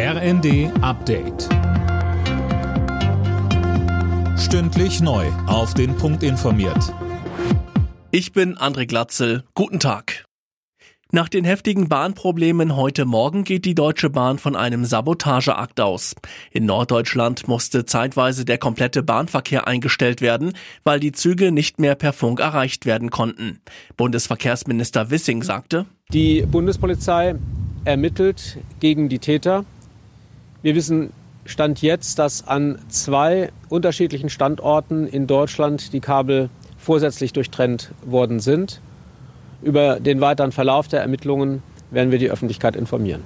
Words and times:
RND 0.00 0.70
Update. 0.80 1.48
Stündlich 4.38 5.00
neu. 5.00 5.26
Auf 5.48 5.74
den 5.74 5.96
Punkt 5.96 6.22
informiert. 6.22 6.94
Ich 8.12 8.32
bin 8.32 8.56
André 8.56 8.86
Glatzel. 8.86 9.42
Guten 9.54 9.80
Tag. 9.80 10.24
Nach 11.10 11.28
den 11.28 11.44
heftigen 11.44 11.88
Bahnproblemen 11.88 12.76
heute 12.76 13.06
Morgen 13.06 13.42
geht 13.42 13.64
die 13.64 13.74
Deutsche 13.74 14.08
Bahn 14.08 14.38
von 14.38 14.54
einem 14.54 14.84
Sabotageakt 14.84 15.80
aus. 15.80 16.14
In 16.52 16.64
Norddeutschland 16.64 17.48
musste 17.48 17.84
zeitweise 17.84 18.44
der 18.44 18.58
komplette 18.58 19.02
Bahnverkehr 19.02 19.66
eingestellt 19.66 20.20
werden, 20.20 20.52
weil 20.84 21.00
die 21.00 21.10
Züge 21.10 21.50
nicht 21.50 21.80
mehr 21.80 21.96
per 21.96 22.12
Funk 22.12 22.38
erreicht 22.38 22.86
werden 22.86 23.10
konnten. 23.10 23.58
Bundesverkehrsminister 23.96 25.10
Wissing 25.10 25.42
sagte, 25.42 25.86
Die 26.12 26.42
Bundespolizei 26.42 27.34
ermittelt 27.84 28.58
gegen 28.78 29.08
die 29.08 29.18
Täter. 29.18 29.64
Wir 30.62 30.74
wissen 30.74 31.12
Stand 31.44 31.80
jetzt, 31.80 32.18
dass 32.18 32.46
an 32.46 32.78
zwei 32.88 33.50
unterschiedlichen 33.68 34.28
Standorten 34.28 35.06
in 35.06 35.26
Deutschland 35.26 35.92
die 35.92 36.00
Kabel 36.00 36.50
vorsätzlich 36.76 37.32
durchtrennt 37.32 37.92
worden 38.04 38.40
sind. 38.40 38.80
Über 39.62 39.98
den 39.98 40.20
weiteren 40.20 40.52
Verlauf 40.52 40.88
der 40.88 41.00
Ermittlungen 41.00 41.62
werden 41.90 42.10
wir 42.10 42.18
die 42.18 42.30
Öffentlichkeit 42.30 42.76
informieren. 42.76 43.22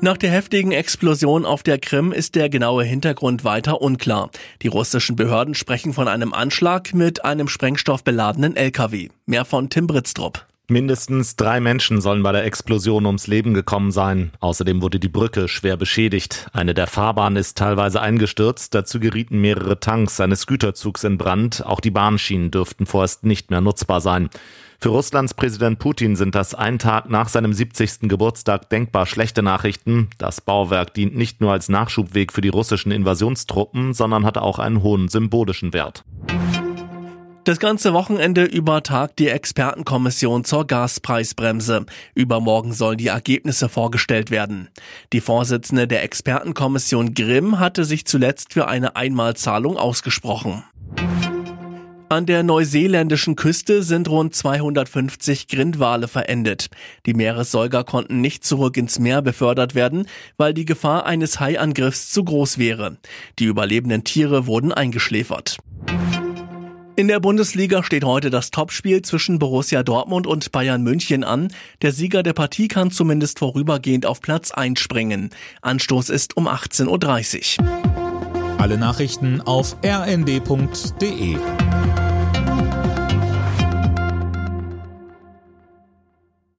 Nach 0.00 0.16
der 0.16 0.30
heftigen 0.30 0.72
Explosion 0.72 1.44
auf 1.44 1.62
der 1.62 1.78
Krim 1.78 2.12
ist 2.12 2.36
der 2.36 2.48
genaue 2.48 2.84
Hintergrund 2.84 3.44
weiter 3.44 3.80
unklar. 3.80 4.30
Die 4.62 4.68
russischen 4.68 5.14
Behörden 5.14 5.54
sprechen 5.54 5.92
von 5.92 6.08
einem 6.08 6.32
Anschlag 6.32 6.94
mit 6.94 7.24
einem 7.24 7.48
sprengstoffbeladenen 7.48 8.56
LKW. 8.56 9.08
Mehr 9.26 9.44
von 9.44 9.70
Tim 9.70 9.86
Britztrup. 9.86 10.47
Mindestens 10.70 11.34
drei 11.34 11.60
Menschen 11.60 12.02
sollen 12.02 12.22
bei 12.22 12.30
der 12.30 12.44
Explosion 12.44 13.06
ums 13.06 13.26
Leben 13.26 13.54
gekommen 13.54 13.90
sein. 13.90 14.32
Außerdem 14.40 14.82
wurde 14.82 15.00
die 15.00 15.08
Brücke 15.08 15.48
schwer 15.48 15.78
beschädigt. 15.78 16.50
Eine 16.52 16.74
der 16.74 16.86
Fahrbahnen 16.86 17.38
ist 17.38 17.56
teilweise 17.56 18.02
eingestürzt. 18.02 18.74
Dazu 18.74 19.00
gerieten 19.00 19.40
mehrere 19.40 19.80
Tanks 19.80 20.20
eines 20.20 20.46
Güterzugs 20.46 21.04
in 21.04 21.16
Brand. 21.16 21.64
Auch 21.64 21.80
die 21.80 21.90
Bahnschienen 21.90 22.50
dürften 22.50 22.84
vorerst 22.84 23.24
nicht 23.24 23.50
mehr 23.50 23.62
nutzbar 23.62 24.02
sein. 24.02 24.28
Für 24.78 24.90
Russlands 24.90 25.32
Präsident 25.32 25.78
Putin 25.78 26.16
sind 26.16 26.34
das 26.34 26.54
ein 26.54 26.78
Tag 26.78 27.08
nach 27.08 27.30
seinem 27.30 27.54
70. 27.54 28.00
Geburtstag 28.02 28.68
denkbar 28.68 29.06
schlechte 29.06 29.42
Nachrichten. 29.42 30.10
Das 30.18 30.42
Bauwerk 30.42 30.92
dient 30.92 31.16
nicht 31.16 31.40
nur 31.40 31.50
als 31.50 31.70
Nachschubweg 31.70 32.30
für 32.30 32.42
die 32.42 32.50
russischen 32.50 32.92
Invasionstruppen, 32.92 33.94
sondern 33.94 34.26
hat 34.26 34.36
auch 34.36 34.58
einen 34.58 34.82
hohen 34.82 35.08
symbolischen 35.08 35.72
Wert. 35.72 36.04
Das 37.48 37.60
ganze 37.60 37.94
Wochenende 37.94 38.44
über 38.44 38.82
tagt 38.82 39.18
die 39.18 39.28
Expertenkommission 39.28 40.44
zur 40.44 40.66
Gaspreisbremse. 40.66 41.86
Übermorgen 42.14 42.74
sollen 42.74 42.98
die 42.98 43.06
Ergebnisse 43.06 43.70
vorgestellt 43.70 44.30
werden. 44.30 44.68
Die 45.14 45.22
Vorsitzende 45.22 45.88
der 45.88 46.02
Expertenkommission 46.02 47.14
Grimm 47.14 47.58
hatte 47.58 47.86
sich 47.86 48.04
zuletzt 48.04 48.52
für 48.52 48.68
eine 48.68 48.96
Einmalzahlung 48.96 49.78
ausgesprochen. 49.78 50.62
An 52.10 52.26
der 52.26 52.42
neuseeländischen 52.42 53.34
Küste 53.34 53.82
sind 53.82 54.10
rund 54.10 54.34
250 54.34 55.48
Grindwale 55.48 56.06
verendet. 56.06 56.68
Die 57.06 57.14
Meeressäuger 57.14 57.82
konnten 57.82 58.20
nicht 58.20 58.44
zurück 58.44 58.76
ins 58.76 58.98
Meer 58.98 59.22
befördert 59.22 59.74
werden, 59.74 60.06
weil 60.36 60.52
die 60.52 60.66
Gefahr 60.66 61.06
eines 61.06 61.40
Haiangriffs 61.40 62.10
zu 62.10 62.24
groß 62.24 62.58
wäre. 62.58 62.98
Die 63.38 63.46
überlebenden 63.46 64.04
Tiere 64.04 64.46
wurden 64.46 64.70
eingeschläfert. 64.70 65.56
In 66.98 67.06
der 67.06 67.20
Bundesliga 67.20 67.84
steht 67.84 68.02
heute 68.02 68.28
das 68.28 68.50
Topspiel 68.50 69.02
zwischen 69.02 69.38
Borussia 69.38 69.84
Dortmund 69.84 70.26
und 70.26 70.50
Bayern 70.50 70.82
München 70.82 71.22
an. 71.22 71.52
Der 71.80 71.92
Sieger 71.92 72.24
der 72.24 72.32
Partie 72.32 72.66
kann 72.66 72.90
zumindest 72.90 73.38
vorübergehend 73.38 74.04
auf 74.04 74.20
Platz 74.20 74.50
einspringen. 74.50 75.30
Anstoß 75.62 76.10
ist 76.10 76.36
um 76.36 76.48
18.30 76.48 77.60
Uhr. 77.60 78.58
Alle 78.58 78.78
Nachrichten 78.78 79.40
auf 79.40 79.76
rnd.de 79.84 81.36